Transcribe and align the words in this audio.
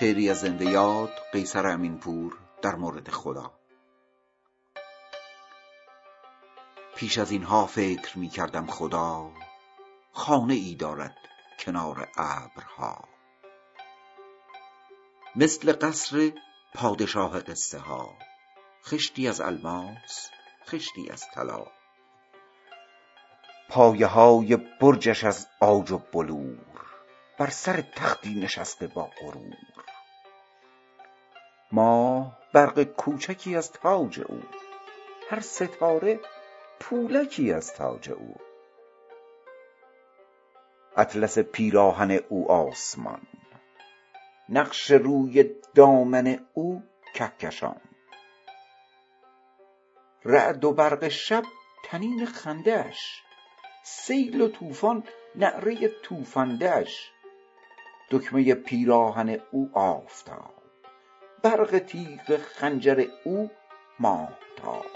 شعری 0.00 0.30
از 0.30 0.40
زنده 0.40 0.64
یاد 0.64 1.12
قیصر 1.32 1.66
امینپور 1.66 2.38
در 2.62 2.74
مورد 2.74 3.10
خدا. 3.10 3.52
پیش 6.96 7.18
از 7.18 7.30
اینها 7.30 7.66
فکر 7.66 8.18
می 8.18 8.28
کردم 8.28 8.66
خدا 8.66 9.30
خانه 10.12 10.54
ای 10.54 10.74
دارد 10.74 11.16
کنار 11.58 12.08
ابرها. 12.16 13.08
مثل 15.36 15.72
قصر 15.72 16.32
پادشاه 16.74 17.40
قصه 17.40 17.78
ها 17.78 18.14
خشتی 18.84 19.28
از 19.28 19.40
الماس 19.40 20.30
خشتی 20.66 21.10
از 21.10 21.24
طلا. 21.34 21.66
پایه 23.68 24.06
های 24.06 24.56
برجش 24.56 25.24
از 25.24 25.48
عاج 25.60 25.90
و 25.90 25.98
بلور 25.98 26.86
بر 27.38 27.50
سر 27.50 27.80
تختی 27.80 28.34
نشسته 28.34 28.86
با 28.86 29.10
غرور. 29.20 29.69
ماه 31.72 32.38
برق 32.52 32.82
کوچکی 32.82 33.56
از 33.56 33.72
تاج 33.72 34.20
او. 34.20 34.42
هر 35.30 35.40
ستاره 35.40 36.20
پولکی 36.80 37.52
از 37.52 37.74
تاج 37.74 38.10
او. 38.10 38.34
اطلس 40.96 41.38
پیراهن 41.38 42.10
او 42.28 42.52
آسمان. 42.52 43.20
نقش 44.48 44.90
روی 44.90 45.50
دامن 45.74 46.46
او 46.52 46.82
کهکشان. 47.14 47.80
رعد 50.24 50.64
و 50.64 50.72
برق 50.72 51.08
شب 51.08 51.42
طنین 51.84 52.26
خنده 52.26 52.84
اش 52.84 53.22
سیل 53.84 54.40
و 54.40 54.48
طوفان 54.48 55.04
نعره 55.36 55.88
توفنده 56.02 56.70
اش 56.70 57.10
دکمه 58.10 58.54
پیراهن 58.54 59.40
او 59.50 59.70
آفتاب. 59.74 60.59
برق 61.42 61.78
تیغ 61.78 62.36
خنجر 62.36 63.06
او 63.24 63.50
ماهتاب. 63.98 64.86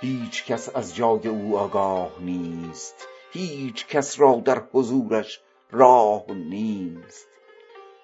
هیچ 0.00 0.44
کس 0.44 0.76
از 0.76 0.94
جای 0.94 1.28
او 1.28 1.58
آگاه 1.58 2.20
نیست 2.20 3.08
هیچ 3.34 3.86
کس 3.86 4.20
را 4.20 4.42
در 4.44 4.62
حضورش 4.72 5.40
راه 5.70 6.24
نیست. 6.30 7.26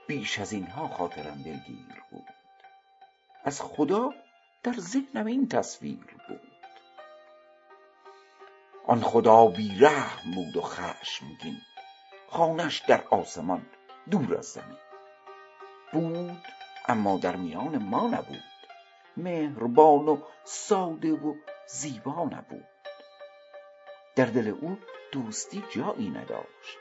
بیش 0.07 0.39
از 0.39 0.53
اینها 0.53 0.89
خاطرم 0.89 1.43
دلگیر 1.43 2.03
بود. 2.11 2.27
از 3.45 3.61
خدا 3.63 4.11
در 4.63 4.73
ذهنم 4.79 5.27
این 5.27 5.49
تصویر 5.49 6.17
بود. 6.29 6.41
آن 8.87 9.01
خدا 9.01 9.47
بی 9.47 9.79
رحم 9.81 10.31
بود 10.35 10.57
و 10.57 10.61
خشمگین 10.61 11.57
خانش 12.29 12.79
در 12.79 13.05
آسمان 13.11 13.67
دور 14.11 14.39
از 14.39 14.47
زمین 14.47 14.79
بود. 15.93 16.60
اما 16.89 17.17
در 17.17 17.37
میان 17.37 17.79
ما 17.79 18.07
نبود. 18.07 18.43
مهربان 19.17 20.09
و 20.09 20.19
ساده 20.45 21.13
و 21.13 21.35
زیبا 21.67 22.25
نبود. 22.25 22.67
در 24.17 24.25
دل 24.25 24.49
او 24.61 24.79
دوستی 25.13 25.65
جایی 25.71 26.11
نداشت. 26.11 26.79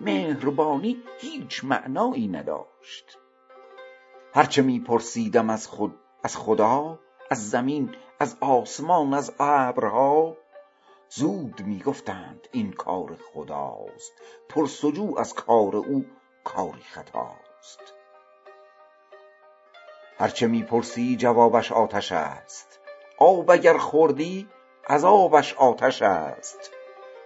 مهربانی 0.00 1.02
هیچ 1.20 1.64
معنایی 1.64 2.28
نداشت. 2.28 3.18
هرچه 4.34 4.62
می 4.62 4.80
پرسیدم 4.80 5.50
از 5.50 5.66
خود 5.66 5.98
از 6.22 6.36
خدا 6.36 6.98
از 7.30 7.50
زمین 7.50 7.94
از 8.20 8.36
آسمان 8.40 9.14
از 9.14 9.32
ابرها 9.38 10.36
زود 11.08 11.60
می 11.60 11.78
گفتند 11.78 12.48
این 12.52 12.72
کار 12.72 13.18
خداست. 13.34 14.12
پرسجو 14.48 15.18
از 15.18 15.34
کار 15.34 15.76
او 15.76 16.04
کاری 16.44 16.82
خطاست. 16.82 17.97
هرچه 20.18 20.46
می 20.46 20.62
پرسی 20.62 21.16
جوابش 21.16 21.72
آتش 21.72 22.12
است. 22.12 22.80
آب 23.18 23.50
اگر 23.50 23.78
خوردی 23.78 24.48
عذابش 24.88 25.54
آتش 25.54 26.02
است. 26.02 26.70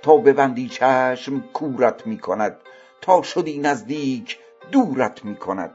تا 0.02 0.16
ببندی 0.16 0.68
چشم 0.68 1.40
کورت 1.40 2.06
می 2.06 2.18
کند 2.18 2.60
تا 3.00 3.22
شدی 3.22 3.58
نزدیک 3.58 4.38
دورت 4.72 5.24
می 5.24 5.36
کند 5.36 5.74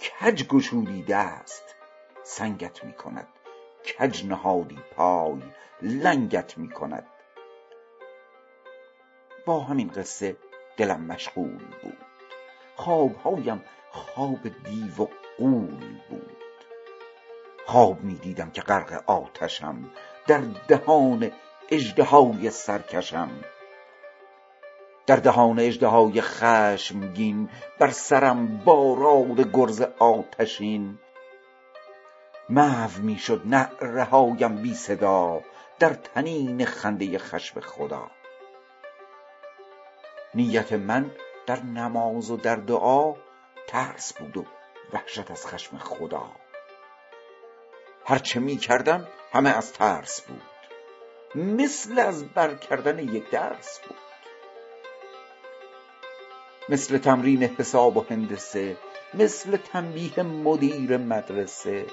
کج 0.00 0.48
گشودی 0.48 1.02
دست 1.02 1.74
سنگت 2.22 2.84
می 2.84 2.92
کند 2.92 3.28
کج 3.84 4.26
نهادی 4.26 4.78
پای 4.96 5.42
لنگت 5.82 6.58
می 6.58 6.70
کند 6.70 7.06
با 9.46 9.60
همین 9.60 9.88
قصه 9.88 10.36
دلم 10.76 11.00
مشغول 11.00 11.64
بود. 11.82 11.98
خوابهایم 12.76 13.64
خواب 13.90 14.38
دیو 14.64 15.04
و 15.04 15.06
غول 15.40 15.98
بود. 16.08 16.36
خواب 17.66 18.00
می 18.00 18.14
دیدم 18.14 18.50
که 18.50 18.62
غرق 18.62 19.04
آتشم 19.06 19.90
در 20.26 20.40
دهان 20.68 21.32
اژدهای 21.68 22.50
سرکشم. 22.50 23.30
در 25.06 25.16
دهان 25.16 25.60
اژدهای 25.60 26.20
خشمگین 26.20 27.48
بر 27.78 27.90
سرم 27.90 28.58
باراد 28.58 29.52
گرز 29.52 29.82
آتشین. 29.98 30.98
محو 32.48 33.02
می 33.02 33.18
شد 33.18 33.42
نعره 33.44 34.04
هایم 34.04 34.62
بی 34.62 34.74
صدا 34.74 35.40
در 35.78 35.92
طنین 35.92 36.64
خنده 36.64 37.18
خشم 37.18 37.60
خدا. 37.60 38.10
نیت 40.34 40.72
من 40.72 41.10
در 41.46 41.62
نماز 41.62 42.30
و 42.30 42.36
در 42.36 42.56
دعا 42.56 43.14
ترس 43.68 44.12
بود 44.12 44.36
و 44.36 44.44
وحشت 44.92 45.30
از 45.30 45.46
خشم 45.46 45.78
خدا. 45.78 46.30
هرچه 48.06 48.40
می 48.40 48.56
کردم 48.56 49.08
همه 49.32 49.50
از 49.50 49.72
ترس 49.72 50.20
بود. 50.20 50.42
مثل 51.34 51.98
از 51.98 52.28
بر 52.28 52.54
کردن 52.54 52.98
یک 52.98 53.30
درس 53.30 53.80
بود. 53.80 53.96
مثل 56.68 56.98
تمرین 56.98 57.42
حساب 57.42 57.96
و 57.96 58.06
هندسه 58.10 58.76
مثل 59.14 59.56
تنبیه 59.56 60.22
مدیر 60.22 60.96
مدرسه. 60.96 61.86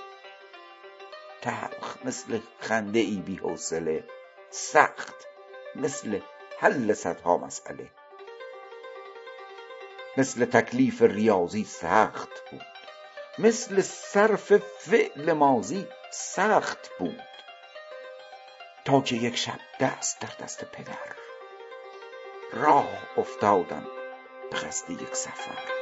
تلخ 1.42 2.06
مثل 2.06 2.40
خنده 2.60 3.00
ای 3.00 3.16
بی 3.16 3.36
حوصله 3.36 4.04
سخت 4.50 5.16
مثل 5.76 6.20
حل 6.60 6.94
صدها 6.94 7.38
مسئله. 7.38 7.90
مثل 10.18 10.46
تکلیف 10.46 11.02
ریاضی 11.02 11.64
سخت 11.64 12.52
بود. 12.52 12.77
مثل 13.40 13.82
صرف 13.82 14.58
فعل 14.80 15.34
ماضی 15.34 15.88
سخت 16.12 16.90
بود. 17.00 17.22
تا 18.86 19.02
که 19.02 19.16
یک 19.16 19.36
شب 19.36 19.60
دست 19.80 20.20
در 20.20 20.46
دست 20.46 20.66
پدر 20.66 21.16
راه 22.54 22.90
افتادم 23.18 23.88
به 24.52 24.58
قصد 24.58 24.90
یک 24.90 25.16
سفر. 25.16 25.77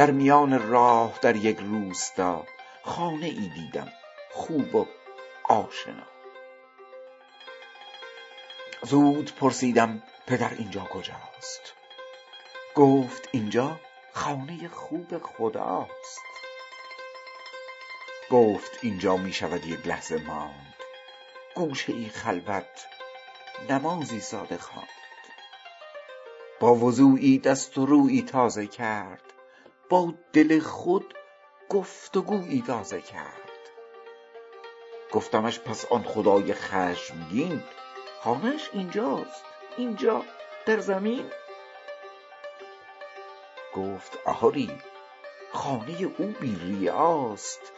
در 0.00 0.10
میان 0.10 0.70
راه 0.70 1.18
در 1.22 1.36
یک 1.36 1.58
روستا 1.58 2.46
خانه 2.82 3.26
ای 3.26 3.50
دیدم 3.54 3.92
خوب 4.30 4.74
و 4.74 4.86
آشنا. 5.44 6.06
زود 8.82 9.34
پرسیدم 9.34 10.02
پدر 10.26 10.54
اینجا 10.58 10.80
کجاست؟ 10.80 11.74
گفت 12.74 13.28
اینجا 13.32 13.80
خانه 14.12 14.68
خوب 14.68 15.18
خداست. 15.18 16.22
گفت 18.30 18.78
اینجا 18.82 19.16
می 19.16 19.32
شود 19.32 19.66
یک 19.66 19.86
لحظه 19.86 20.16
ماند. 20.26 20.74
گوشه 21.54 21.92
ای 21.92 22.08
خلوت 22.08 22.86
نمازی 23.70 24.20
ساده 24.20 24.58
خواند. 24.58 24.88
با 26.60 26.74
وضوعی 26.74 27.38
دست 27.38 27.78
و 27.78 27.86
رویی 27.86 28.22
تازه 28.22 28.66
کرد. 28.66 29.29
با 29.90 30.14
دل 30.32 30.60
خود 30.60 31.14
گفتگویی 31.68 32.62
تازه 32.66 33.00
کرد. 33.00 33.40
گفتمش 35.12 35.60
پس 35.60 35.84
آن 35.84 36.02
خدای 36.02 36.54
خشمگین. 36.54 37.62
خانهش 38.20 38.70
اینجاست 38.72 39.44
اینجا 39.76 40.22
در 40.66 40.80
زمین. 40.80 41.30
گفت 43.76 44.18
آری 44.24 44.70
خانه 45.52 46.10
او 46.18 46.26
بی 46.40 46.56
ریاست. 46.62 47.72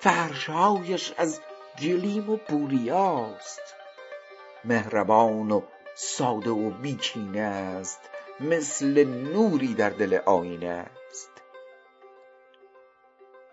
فرشهایش 0.00 1.14
از 1.16 1.40
گلیم 1.82 2.30
و 2.30 2.36
بوریاست. 2.36 3.74
مهربان 4.64 5.50
و 5.50 5.62
ساده 5.94 6.50
و 6.50 6.70
بیکینه 6.70 7.40
است 7.40 8.00
مثل 8.40 9.04
نوری 9.04 9.74
در 9.74 9.90
دل 9.90 10.18
آینه. 10.26 10.86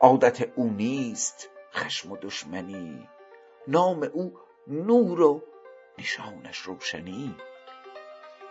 عادت 0.05 0.41
او 0.55 0.69
نیست 0.69 1.49
خشم 1.73 2.11
و 2.11 2.17
دشمنی. 2.17 3.09
نام 3.67 4.03
او 4.13 4.37
نور 4.67 5.21
و 5.21 5.41
نشانش 5.97 6.57
روشنی. 6.57 7.35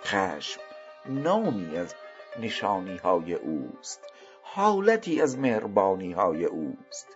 خشم 0.04 0.60
نامی 1.06 1.76
از 1.76 1.94
نشانی 2.38 2.96
های 2.96 3.34
اوست 3.34 4.00
حالتی 4.42 5.20
از 5.20 5.38
مهربانی 5.38 6.12
های 6.12 6.44
اوست. 6.44 7.08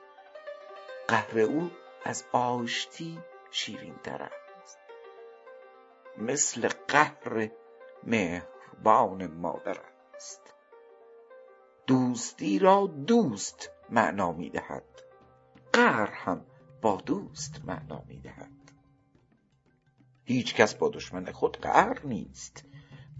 قهر 1.09 1.39
او 1.39 1.71
از 2.05 2.25
آشتی 2.33 3.19
شیرین 3.51 3.97
تر 4.05 4.23
است. 4.23 4.79
مثل 6.19 6.69
قهر 6.89 7.51
مهربان 8.05 9.27
مادر 9.27 9.81
است. 10.15 10.55
دوستی 11.87 12.59
را 12.59 12.87
دوست 13.07 13.71
معنا 13.91 14.33
می 14.33 14.51
دهد 14.51 14.85
قهر 15.73 16.11
هم 16.13 16.41
با 16.83 16.97
دوست 16.97 17.61
معنا 17.65 18.03
می 18.09 18.21
دهد 18.21 18.59
هیچ 20.29 20.55
کس 20.55 20.75
با 20.75 20.89
دشمن 20.89 21.33
خود 21.33 21.57
قهر 21.57 22.07
نیست. 22.07 22.65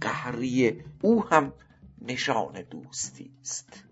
قهری 0.01 0.85
او 1.03 1.25
هم 1.25 1.53
نشان 2.03 2.63
دوستی 2.63 3.31
است. 3.41 3.85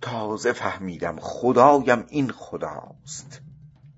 تازه 0.00 0.52
فهمیدم 0.52 1.16
خدایم 1.20 2.04
این 2.08 2.30
خداست. 2.30 3.40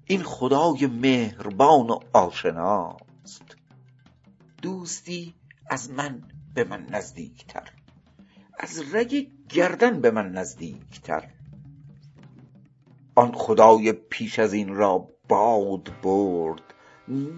این 0.05 0.23
خدای 0.23 0.87
مهربان 0.87 1.91
و 1.91 2.01
آشناست. 2.13 3.57
دوستی 4.63 5.35
از 5.67 5.91
من 5.91 6.23
به 6.55 6.65
من 6.65 6.87
نزدیکتر. 6.91 7.73
از 8.59 8.95
رگ 8.95 9.31
گردن 9.49 10.01
به 10.01 10.11
من 10.11 10.33
نزدیکتر. 10.33 11.29
آن 13.19 13.33
خدای 13.33 13.93
پیش 13.93 14.39
از 14.39 14.53
این 14.53 14.75
را 14.75 15.09
باد 15.29 15.91
برد. 16.03 16.63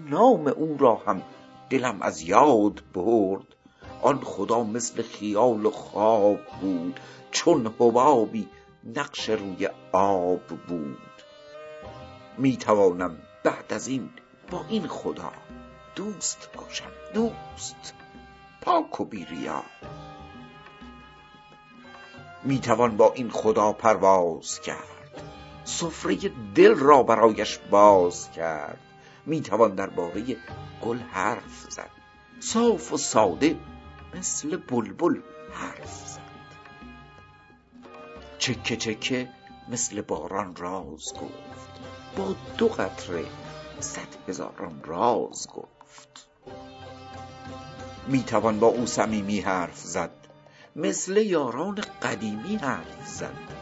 نام 0.09 0.47
او 0.47 0.77
را 0.79 0.95
هم 0.95 1.21
دلم 1.69 2.01
از 2.01 2.21
یاد 2.21 2.83
برد. 2.93 3.55
آن 4.01 4.19
خدا 4.23 4.63
مثل 4.63 5.01
خیال 5.01 5.65
و 5.65 5.71
خواب 5.71 6.39
بود 6.61 6.99
چون 7.31 7.67
حبابی 7.67 8.47
نقش 8.95 9.29
روی 9.29 9.69
آب 9.91 10.47
بود. 10.47 10.97
می 12.37 12.57
توانم 12.57 13.17
بعد 13.43 13.73
از 13.73 13.87
این 13.87 14.09
با 14.51 14.65
این 14.69 14.87
خدا 14.87 15.31
دوست 15.95 16.49
باشم 16.55 16.91
دوست. 17.13 17.93
پاک 18.61 19.01
و 19.01 19.05
بیریا 19.05 19.63
می 22.43 22.59
توان 22.59 22.97
با 22.97 23.13
این 23.13 23.29
خدا 23.29 23.73
پرواز 23.73 24.61
کرد. 24.61 24.98
سفره 25.69 26.15
دل 26.55 26.75
را 26.75 27.03
برایش 27.03 27.59
باز 27.69 28.31
کرد. 28.31 28.79
می 29.25 29.41
توان 29.41 29.75
درباره 29.75 30.37
گل 30.81 30.97
حرف 30.97 31.65
زد. 31.69 31.89
صاف 32.39 32.93
و 32.93 32.97
ساده 32.97 33.55
مثل 34.15 34.57
بلبل 34.57 35.21
حرف 35.53 36.07
زد. 36.07 36.19
چکه 38.37 38.77
چکه 38.77 39.29
مثل 39.69 40.01
باران 40.01 40.55
راز 40.55 41.13
گفت. 41.13 41.79
با 42.17 42.35
دو 42.57 42.67
قطره 42.67 43.25
صد 43.79 44.15
هزاران 44.27 44.83
راز 44.83 45.47
گفت. 45.47 46.27
می 48.07 48.23
توان 48.23 48.59
با 48.59 48.67
او 48.67 48.85
صمیمی 48.85 49.39
حرف 49.39 49.77
زد. 49.77 50.11
مثل 50.75 51.17
یاران 51.17 51.81
قدیمی 52.01 52.55
حرف 52.55 53.07
زد. 53.07 53.58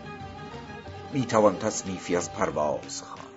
می 1.14 1.26
توان 1.26 1.58
تصنیفی 1.58 2.16
از 2.16 2.34
پرواز 2.34 3.02
خواند. 3.02 3.28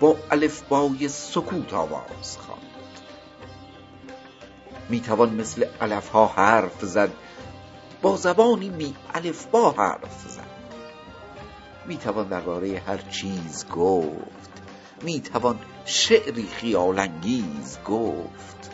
با 0.00 0.16
الفبای 0.30 1.08
سکوت 1.08 1.74
آواز 1.74 2.38
خواند. 2.38 2.62
می 4.88 5.00
توان 5.00 5.34
مثل 5.34 5.66
علف 5.80 6.08
ها 6.08 6.26
حرف 6.26 6.84
زد. 6.84 7.12
با 8.02 8.16
زبانی 8.16 8.70
بی 8.70 8.94
الفبا 9.14 9.70
حرف 9.70 10.20
زد. 10.28 10.52
می 11.86 11.96
توان 11.96 12.28
درباره 12.28 12.82
هر 12.86 12.98
چیز 12.98 13.66
گفت. 13.68 14.62
می 15.02 15.20
توان 15.20 15.58
شعری 15.84 16.46
خیال 16.46 16.98
انگیز 16.98 17.78
گفت. 17.86 18.70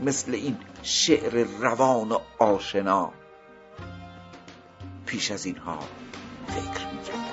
مثل 0.00 0.34
این 0.34 0.56
شعر 0.82 1.46
روان 1.60 2.12
و 2.12 2.18
آشنا. 2.38 3.12
پیش 5.06 5.30
از 5.30 5.46
اینها 5.46 5.78
فکر 6.46 6.86
می 6.86 7.02
کردم 7.02 7.23